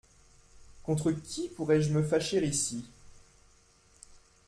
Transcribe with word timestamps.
Contre 0.81 1.11
qui 1.11 1.47
pourrais-je 1.49 1.91
me 1.93 2.01
fâcher 2.01 2.43
ici? 2.43 2.83